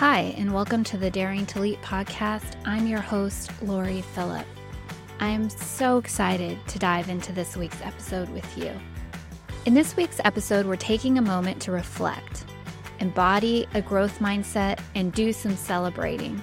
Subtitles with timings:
[0.00, 2.56] Hi, and welcome to the Daring to Leap podcast.
[2.64, 4.46] I'm your host, Loree Philip.
[5.20, 8.72] I am so excited to dive into this week's episode with you.
[9.66, 12.46] In this week's episode, we're taking a moment to reflect,
[13.00, 16.42] embody a growth mindset, and do some celebrating.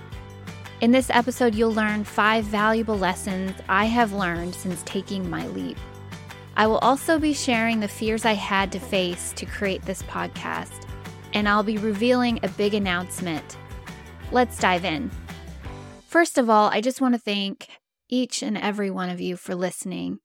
[0.82, 5.80] In this episode, you'll learn five valuable lessons I have learned since taking my leap.
[6.55, 10.86] I will also be sharing the fears I had to face to create this podcast
[11.34, 13.57] and I'll be revealing a big announcement.
[14.32, 15.12] Let's dive in.
[16.07, 17.68] First of all, I just want to thank
[18.10, 20.20] each and every one of you for listening.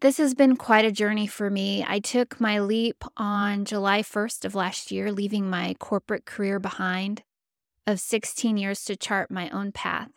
[0.00, 1.84] This has been quite a journey for me.
[1.86, 7.22] I took my leap on July 1st of last year, leaving my corporate career behind
[7.86, 10.10] of 16 years to chart my own path.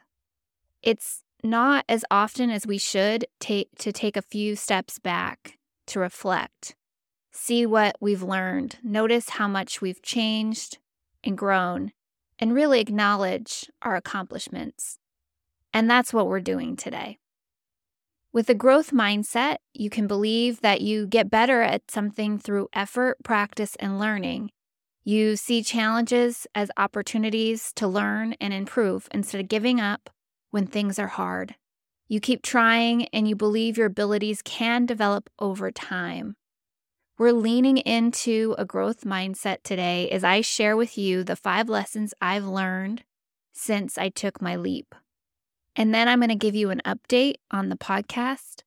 [0.84, 5.99] It's not as often as we should take to take a few steps back to
[5.99, 6.76] reflect
[7.31, 10.77] see what we've learned, notice how much we've changed
[11.23, 11.91] and grown,
[12.40, 14.98] and really acknowledge our accomplishments.
[15.73, 17.18] And that's what we're doing today.
[18.34, 23.18] With a growth mindset, you can believe that you get better at something through effort,
[23.23, 24.51] practice, and learning.
[25.04, 30.10] You see challenges as opportunities to learn and improve instead of giving up
[30.51, 31.55] when things are hard.
[32.07, 36.35] You keep trying and you believe your abilities can develop over time.
[37.21, 42.15] We're leaning into a growth mindset today as I share with you the five lessons
[42.19, 43.03] I've learned
[43.53, 44.95] since I took my leap.
[45.75, 48.63] And then I'm going to give you an update on the podcast.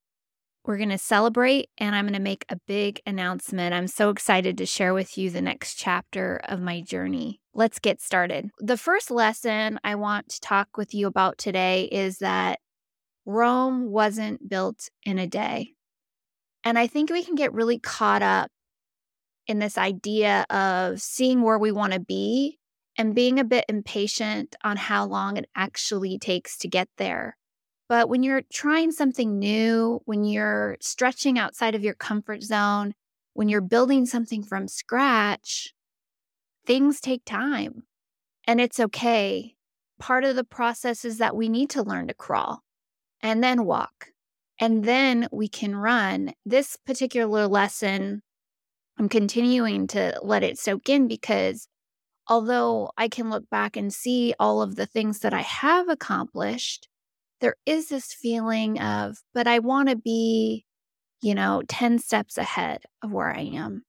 [0.65, 3.75] We're going to celebrate and I'm going to make a big announcement.
[3.75, 7.41] I'm so excited to share with you the next chapter of my journey.
[7.55, 8.51] Let's get started.
[8.61, 12.61] The first lesson I want to talk with you about today is that
[13.27, 15.74] Rome wasn't built in a day.
[16.65, 18.51] And I think we can get really caught up
[19.47, 22.59] in this idea of seeing where we want to be
[22.97, 27.37] and being a bit impatient on how long it actually takes to get there.
[27.89, 32.95] But when you're trying something new, when you're stretching outside of your comfort zone,
[33.35, 35.75] when you're building something from scratch,
[36.67, 37.83] things take time
[38.47, 39.55] and it's okay.
[39.99, 42.63] Part of the process is that we need to learn to crawl
[43.21, 44.14] and then walk
[44.61, 46.33] and then we can run.
[46.45, 48.23] This particular lesson,
[48.99, 51.69] I'm continuing to let it soak in because
[52.29, 56.89] although I can look back and see all of the things that I have accomplished,
[57.41, 60.65] there is this feeling of, but I want to be,
[61.21, 63.83] you know, 10 steps ahead of where I am.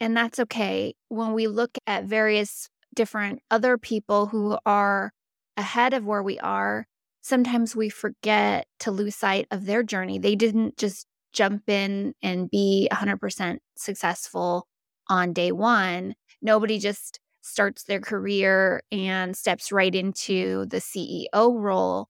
[0.00, 0.94] And that's okay.
[1.08, 5.12] When we look at various different other people who are
[5.56, 6.86] ahead of where we are,
[7.28, 10.18] sometimes we forget to lose sight of their journey.
[10.18, 14.66] They didn't just jump in and be 100% successful
[15.08, 16.14] on day one.
[16.40, 22.08] Nobody just starts their career and steps right into the CEO role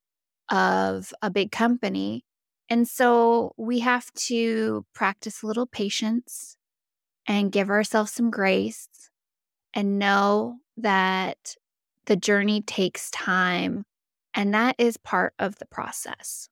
[0.51, 2.25] of a big company.
[2.69, 6.57] And so we have to practice a little patience
[7.27, 8.89] and give ourselves some grace
[9.75, 11.57] and know that
[12.07, 13.85] the journey takes time
[14.39, 16.49] and that is part of the process.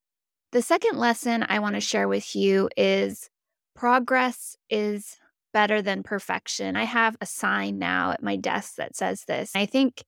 [0.51, 3.31] The second lesson I want to share with you is
[3.77, 5.19] progress is
[5.53, 6.75] better than perfection.
[6.75, 9.53] I have a sign now at my desk that says this.
[9.55, 10.03] I think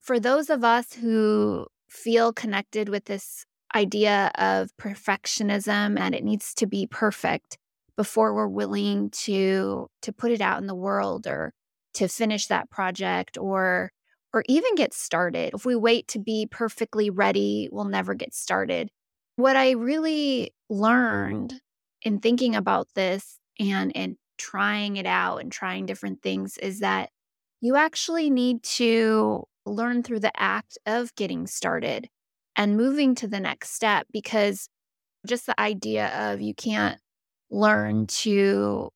[0.00, 6.54] for those of us who feel connected with this idea of perfectionism and it needs
[6.54, 7.58] to be perfect
[7.94, 11.52] before we're willing to to put it out in the world or
[11.92, 13.92] to finish that project or
[14.32, 15.54] or even get started.
[15.54, 18.90] If we wait to be perfectly ready, we'll never get started.
[19.36, 21.54] What I really learned
[22.02, 27.10] in thinking about this and and trying it out and trying different things is that
[27.60, 32.08] you actually need to learn through the act of getting started
[32.56, 34.68] and moving to the next step because
[35.26, 37.00] just the idea of you can't
[37.50, 38.90] learn to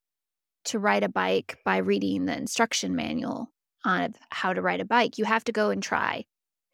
[0.64, 3.51] to ride a bike by reading the instruction manual
[3.84, 5.18] on how to ride a bike.
[5.18, 6.24] You have to go and try,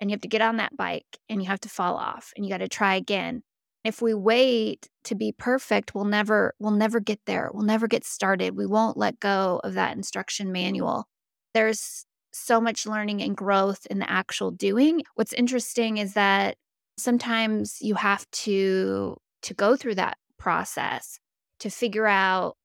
[0.01, 2.45] and you have to get on that bike and you have to fall off and
[2.45, 3.43] you got to try again.
[3.85, 7.51] If we wait to be perfect, we'll never we'll never get there.
[7.53, 8.57] We'll never get started.
[8.57, 11.07] We won't let go of that instruction manual.
[11.55, 15.03] There's so much learning and growth in the actual doing.
[15.15, 16.57] What's interesting is that
[16.97, 21.19] sometimes you have to to go through that process
[21.61, 22.57] to figure out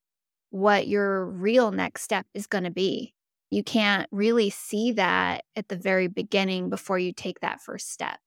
[0.50, 3.14] what your real next step is going to be
[3.54, 8.18] you can't really see that at the very beginning before you take that first step.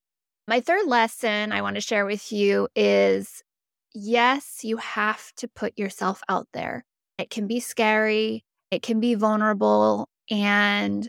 [0.48, 3.42] My third lesson I want to share with you is
[3.92, 6.84] yes, you have to put yourself out there.
[7.18, 11.08] It can be scary, it can be vulnerable, and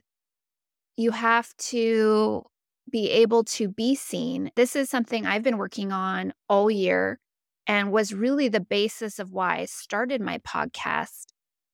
[0.96, 2.44] you have to
[2.90, 4.50] be able to be seen.
[4.56, 7.20] This is something I've been working on all year
[7.68, 11.26] and was really the basis of why I started my podcast.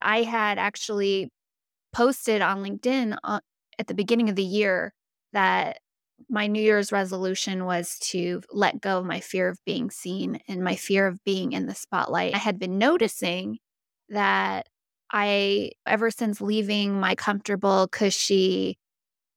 [0.01, 1.30] I had actually
[1.94, 3.40] posted on LinkedIn uh,
[3.80, 4.94] at the beginning of the year
[5.31, 5.80] that
[6.30, 10.63] my New Year's resolution was to let go of my fear of being seen and
[10.63, 12.36] my fear of being in the spotlight.
[12.36, 13.60] I had been noticing
[14.10, 14.68] that
[15.12, 18.78] I, ever since leaving my comfortable, cushy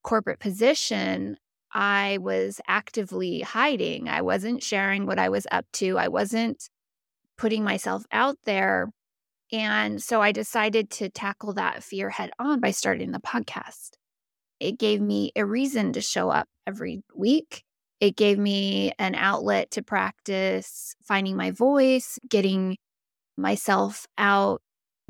[0.02, 1.36] corporate position,
[1.72, 4.08] I was actively hiding.
[4.08, 5.98] I wasn't sharing what I was up to.
[5.98, 6.70] I wasn't
[7.36, 8.88] putting myself out there.
[9.52, 13.90] And so I decided to tackle that fear head on by starting the podcast.
[14.58, 17.62] It gave me a reason to show up every week.
[18.00, 22.76] It gave me an outlet to practice finding my voice, getting
[23.36, 24.60] myself out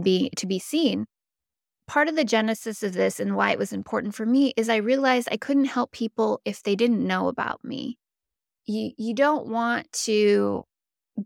[0.03, 1.07] be to be seen.
[1.87, 4.77] Part of the genesis of this and why it was important for me is I
[4.77, 7.97] realized I couldn't help people if they didn't know about me.
[8.67, 10.65] You you don't want to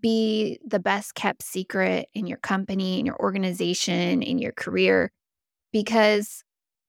[0.01, 5.11] be the best kept secret in your company, in your organization, in your career
[5.73, 6.45] because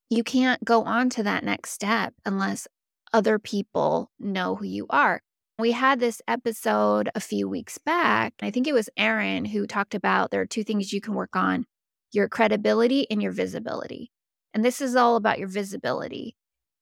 [0.10, 2.68] you can't go on to that next step unless
[3.14, 5.22] other people know who you are.
[5.60, 8.34] We had this episode a few weeks back.
[8.42, 11.36] I think it was Aaron who talked about there are two things you can work
[11.36, 11.66] on
[12.12, 14.12] your credibility and your visibility.
[14.54, 16.36] And this is all about your visibility.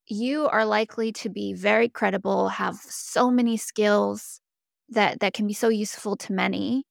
[0.07, 4.38] You are likely to be very credible, have so many skills
[4.89, 6.85] that, that can be so useful to many,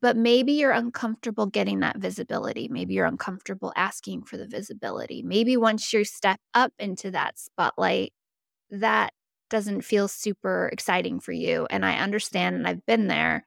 [0.00, 2.68] but maybe you're uncomfortable getting that visibility.
[2.68, 5.22] Maybe you're uncomfortable asking for the visibility.
[5.22, 8.12] Maybe once you step up into that spotlight,
[8.70, 9.12] that
[9.50, 11.66] doesn't feel super exciting for you.
[11.70, 13.46] And I understand, and I've been there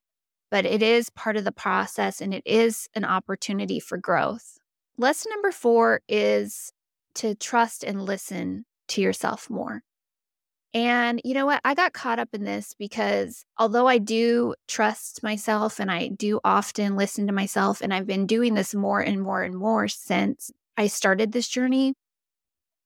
[0.51, 4.57] but it is part of the process and it is an opportunity for growth.
[4.97, 6.71] Lesson number four is
[7.15, 9.83] to trust and listen to yourself more.
[10.75, 11.62] And you know what?
[11.63, 16.42] I got caught up in this because although I do trust myself and I do
[16.44, 20.51] often listen to myself, and I've been doing this more and more and more since
[20.75, 21.94] I started this journey,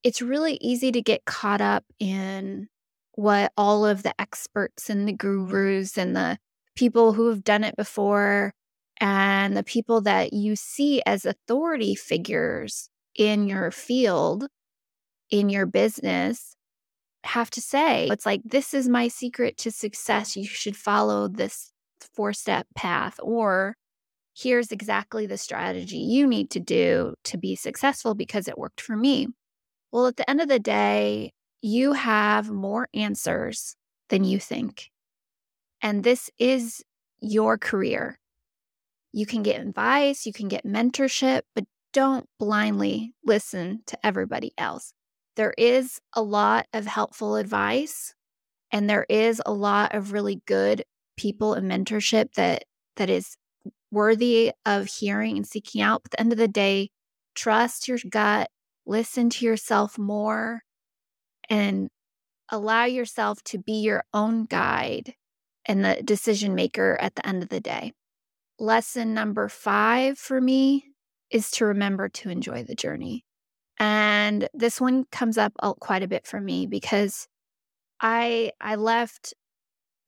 [0.03, 2.67] it's really easy to get caught up in
[3.13, 6.37] what all of the experts and the gurus and the
[6.75, 8.53] people who have done it before
[9.01, 14.47] and the people that you see as authority figures in your field,
[15.31, 16.55] in your business,
[17.23, 20.35] have to say, it's like, this is my secret to success.
[20.35, 21.71] You should follow this
[22.13, 23.75] four step path, or
[24.35, 28.95] here's exactly the strategy you need to do to be successful because it worked for
[28.95, 29.27] me.
[29.91, 33.75] Well, at the end of the day, you have more answers
[34.09, 34.89] than you think.
[35.81, 36.83] And this is
[37.19, 38.19] your career.
[39.11, 44.93] You can get advice, you can get mentorship, but don't blindly listen to everybody else.
[45.39, 48.13] There is a lot of helpful advice
[48.73, 50.83] and there is a lot of really good
[51.15, 52.65] people and mentorship that
[52.97, 53.37] that is
[53.89, 56.03] worthy of hearing and seeking out.
[56.03, 56.89] But at the end of the day,
[57.35, 58.49] trust your gut,
[58.85, 60.63] listen to yourself more,
[61.49, 61.87] and
[62.49, 65.13] allow yourself to be your own guide
[65.63, 67.93] and the decision maker at the end of the day.
[68.59, 70.87] Lesson number five for me
[71.31, 73.23] is to remember to enjoy the journey.
[73.79, 77.27] And this one comes up quite a bit for me because
[78.01, 79.33] I I left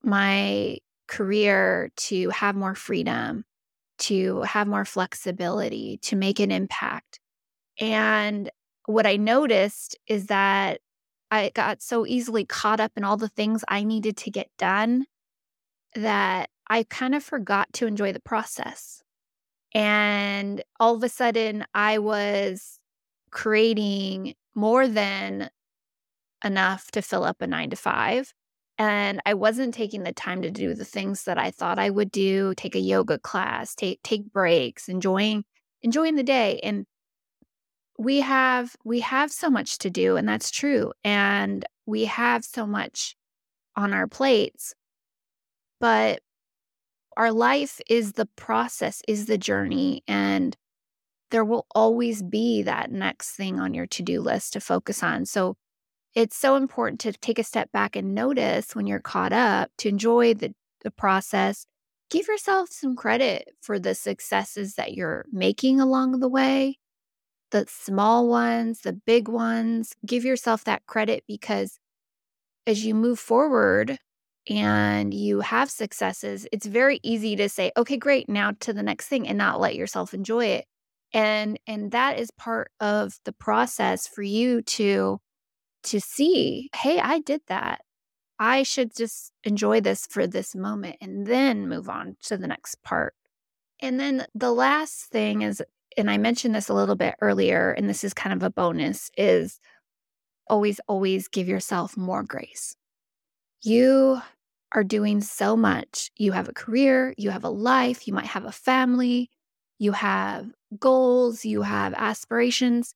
[0.04, 3.46] my career to have more freedom,
[4.00, 7.20] to have more flexibility, to make an impact.
[7.80, 8.50] And
[8.86, 10.82] what I noticed is that
[11.32, 15.06] I got so easily caught up in all the things I needed to get done
[15.96, 19.01] that I kind of forgot to enjoy the process.
[19.74, 22.80] And all of a sudden, I was
[23.32, 25.50] creating more than
[26.44, 28.34] enough to fill up a nine to five.
[28.78, 32.12] And I wasn't taking the time to do the things that I thought I would
[32.12, 35.44] do, take a yoga class, take take breaks, enjoying
[35.84, 36.60] enjoying the day.
[36.64, 36.86] And
[37.98, 40.94] we have we have so much to do, and that's true.
[41.04, 43.16] And we have so much
[43.76, 44.74] on our plates
[45.82, 46.22] but
[47.18, 50.04] our life is the process, is the journey.
[50.08, 50.56] And
[51.32, 55.26] there will always be that next thing on your to do list to focus on.
[55.26, 55.56] So
[56.14, 59.90] it's so important to take a step back and notice when you're caught up, to
[59.90, 61.66] enjoy the, the process.
[62.10, 66.78] Give yourself some credit for the successes that you're making along the way,
[67.52, 69.94] the small ones, the big ones.
[70.06, 71.80] Give yourself that credit because
[72.68, 73.98] as you move forward,
[74.50, 79.08] and you have successes, it's very easy to say, okay, great, now to the next
[79.08, 80.66] thing and not let yourself enjoy it.
[81.13, 85.20] And and that is part of the process for you to
[85.84, 87.82] to see, hey, I did that.
[88.39, 92.82] I should just enjoy this for this moment and then move on to the next
[92.84, 93.13] part.
[93.82, 95.62] And then the last thing is,
[95.98, 99.12] and I mentioned this a little bit earlier, and this is kind of a bonus,
[99.18, 99.60] is
[100.48, 102.75] always, always give yourself more grace.
[103.63, 104.22] You
[104.72, 106.12] are doing so much.
[106.18, 109.30] You have a career, you have a life, you might have a family,
[109.80, 110.50] you have
[110.80, 112.94] goals, you have aspirations,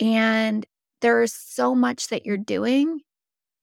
[0.00, 0.66] and
[1.00, 3.00] there's so much that you're doing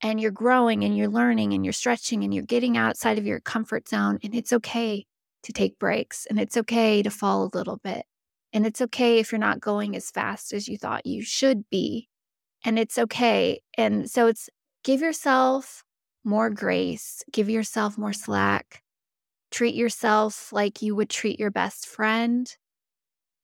[0.01, 3.39] and you're growing and you're learning and you're stretching and you're getting outside of your
[3.39, 4.19] comfort zone.
[4.23, 5.05] And it's okay
[5.43, 8.05] to take breaks and it's okay to fall a little bit.
[8.53, 12.09] And it's okay if you're not going as fast as you thought you should be.
[12.65, 13.61] And it's okay.
[13.77, 14.49] And so it's
[14.83, 15.83] give yourself
[16.23, 18.83] more grace, give yourself more slack,
[19.49, 22.55] treat yourself like you would treat your best friend.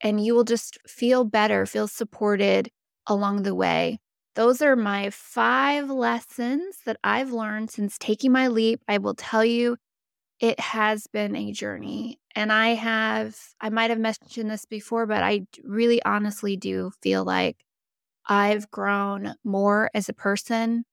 [0.02, 2.70] And you will just feel better, feel supported
[3.08, 4.00] along the way.
[4.36, 8.82] Those are my five lessons that I've learned since taking my leap.
[8.88, 9.78] I will tell you,
[10.40, 12.20] it has been a journey.
[12.36, 17.26] And I have, I might have mentioned this before, but I really honestly do feel
[17.26, 17.58] like
[18.28, 20.86] I've grown more as a person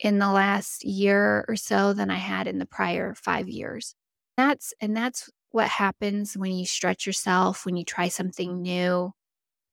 [0.00, 3.94] in the last year or so than I had in the prior five years.
[4.36, 9.10] That's, and that's what happens when you stretch yourself, when you try something new,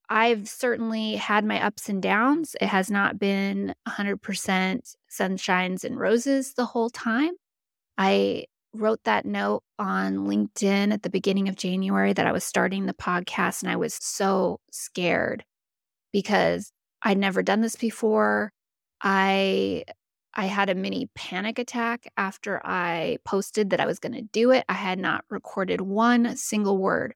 [0.07, 2.55] I've certainly had my ups and downs.
[2.61, 7.33] It has not been 100% sunshines and roses the whole time.
[7.97, 12.85] I wrote that note on LinkedIn at the beginning of January that I was starting
[12.85, 15.43] the podcast and I was so scared
[16.13, 16.71] because
[17.01, 18.53] I'd never done this before.
[19.01, 19.83] I
[20.35, 24.51] I had a mini panic attack after I posted that I was going to do
[24.51, 24.65] it.
[24.67, 27.13] I had not recorded one single word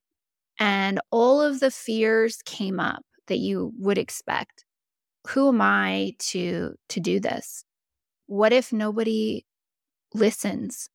[0.60, 4.66] and all of the fears came up that you would expect.
[5.30, 7.64] Who am i to to do this?
[8.28, 9.46] What if nobody
[10.14, 10.90] listens?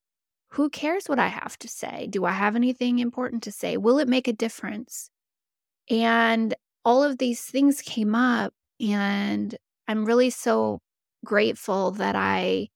[0.52, 2.06] Who cares what i have to say?
[2.08, 3.76] Do i have anything important to say?
[3.76, 5.10] Will it make a difference?
[5.90, 9.56] And all of these things came up and
[9.88, 10.80] i'm really so
[11.24, 12.68] grateful that i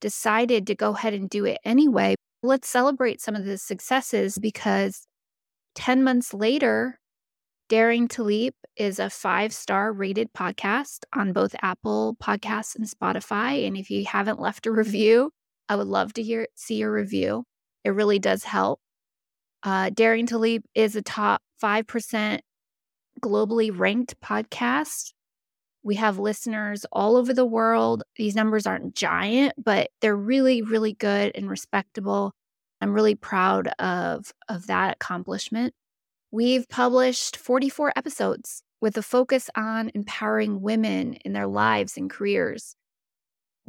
[0.00, 5.06] decided to go ahead and do it anyway let's celebrate some of the successes because
[5.74, 6.98] 10 months later,
[7.68, 13.66] Daring to Leap is a five star rated podcast on both Apple Podcasts and Spotify.
[13.66, 15.30] And if you haven't left a review,
[15.68, 17.44] I would love to hear see your review.
[17.84, 18.80] It really does help.
[19.62, 22.40] Uh, Daring to Leap is a top 5%
[23.20, 25.12] globally ranked podcast.
[25.82, 28.02] We have listeners all over the world.
[28.16, 32.32] These numbers aren't giant, but they're really, really good and respectable.
[32.80, 35.74] I'm really proud of, of that accomplishment.
[36.30, 42.76] We've published 44 episodes with a focus on empowering women in their lives and careers.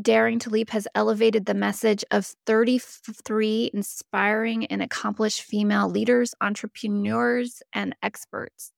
[0.01, 7.61] Daring to Leap has elevated the message of 33 inspiring and accomplished female leaders, entrepreneurs,
[7.73, 8.71] and experts.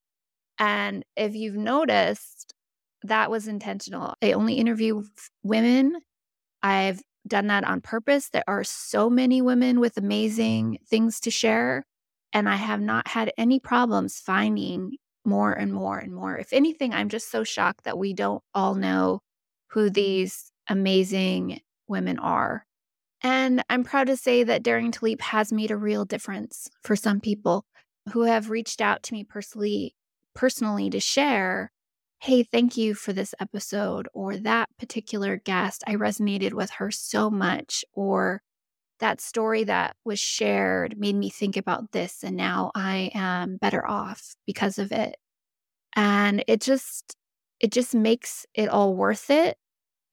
[0.58, 2.52] And if you've noticed,
[3.03, 4.15] that was intentional.
[4.22, 5.03] I only interview
[5.43, 5.98] women.
[6.62, 8.29] I've done that on purpose.
[8.29, 11.86] There are so many women with amazing things to share.
[12.31, 16.38] And I have not had any problems finding more and more and more.
[16.38, 19.22] If anything, I'm just so shocked that we don't all know
[19.67, 22.65] who these amazing women are.
[23.22, 26.95] And I'm proud to say that Daring to Leap has made a real difference for
[26.95, 27.65] some people
[28.12, 29.95] who have reached out to me personally
[30.36, 31.72] personally to share
[32.24, 37.30] hey, thank you for this episode, or that particular guest, I resonated with her so
[37.30, 38.42] much, or
[39.01, 43.86] that story that was shared made me think about this, and now I am better
[43.86, 45.18] off because of it.
[45.98, 47.13] And it just,
[47.60, 49.58] it just makes it all worth it.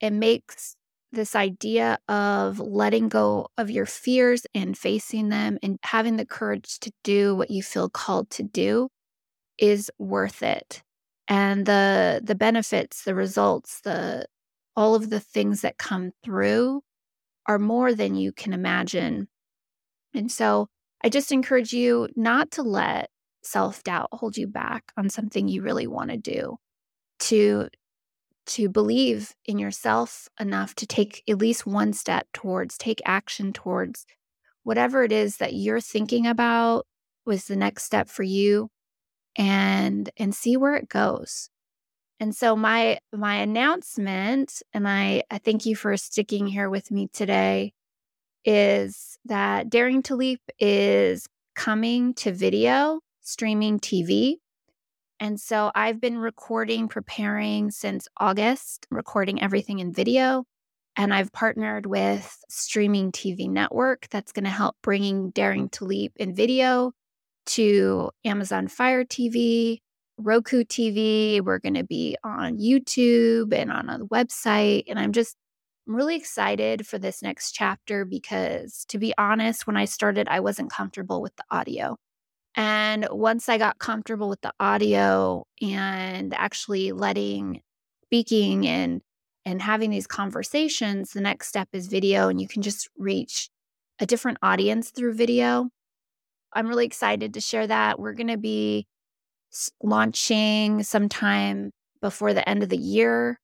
[0.00, 0.74] It makes
[1.12, 6.80] this idea of letting go of your fears and facing them and having the courage
[6.80, 8.88] to do what you feel called to do
[9.58, 10.82] is worth it
[11.30, 14.26] and the the benefits the results the
[14.76, 16.82] all of the things that come through
[17.46, 19.28] are more than you can imagine.
[20.12, 20.68] And so
[21.02, 23.08] i just encourage you not to let
[23.42, 26.56] self-doubt hold you back on something you really want to do
[27.20, 27.68] to
[28.46, 34.04] to believe in yourself enough to take at least one step towards take action towards
[34.64, 36.86] whatever it is that you're thinking about
[37.24, 38.68] was the next step for you
[39.36, 41.50] and and see where it goes.
[42.20, 47.08] And so my my announcement and I I thank you for sticking here with me
[47.12, 47.72] today
[48.44, 54.36] is that Daring to Leap is coming to video streaming TV
[55.20, 60.44] And so I've been recording, preparing since August, recording everything in video.
[60.96, 66.12] And I've partnered with streaming TV network that's going to help bringing Daring to Leap
[66.16, 66.92] in video
[67.50, 69.78] to Amazon Fire TV,
[70.18, 71.40] Roku TV.
[71.40, 74.84] We're going to be on YouTube and on a website.
[74.88, 75.36] And I'm just
[75.88, 80.38] I'm really excited for this next chapter because, to be honest, when I started, I
[80.38, 81.96] wasn't comfortable with the audio.
[82.54, 87.62] And once I got comfortable with the audio and actually letting
[88.04, 89.00] speaking and
[89.44, 93.48] and having these conversations, the next step is video and you can just reach
[93.98, 95.70] a different audience through video.
[96.52, 97.98] I'm really excited to share that.
[97.98, 98.86] We're going to be
[99.82, 103.38] launching sometime before the end of the year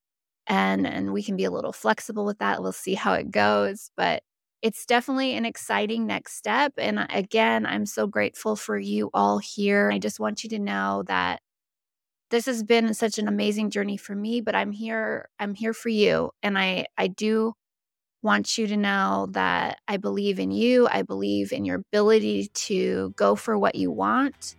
[0.47, 2.61] and and we can be a little flexible with that.
[2.61, 4.23] We'll see how it goes, but
[4.61, 9.91] it's definitely an exciting next step and again, I'm so grateful for you all here.
[9.91, 11.41] I just want you to know that
[12.31, 15.89] this has been such an amazing journey for me, but I'm here I'm here for
[15.89, 17.53] you and I I do
[18.21, 20.87] want you to know that I believe in you.
[20.91, 24.55] I believe in your ability to go for what you want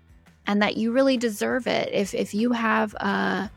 [0.46, 1.90] and that you really deserve it.
[1.92, 3.50] If if you have a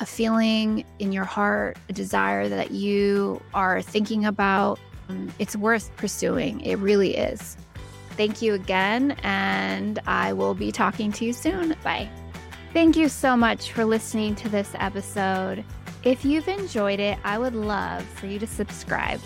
[0.00, 5.94] a feeling in your heart, a desire that you are thinking about, um, it's worth
[5.96, 6.60] pursuing.
[6.62, 7.56] It really is.
[8.16, 11.76] Thank you again, and I will be talking to you soon.
[11.82, 12.08] Bye.
[12.72, 15.64] Thank you so much for listening to this episode.
[16.04, 19.20] If you've enjoyed it, I would love for you to subscribe.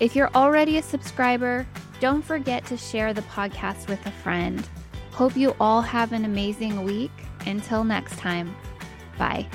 [0.00, 1.66] If you're already a subscriber,
[2.00, 4.68] don't forget to share the podcast with a friend.
[5.12, 7.12] Hope you all have an amazing week.
[7.46, 8.54] Until next time,
[9.16, 9.46] bye.